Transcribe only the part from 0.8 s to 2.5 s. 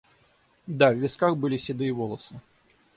в висках были седые волосы.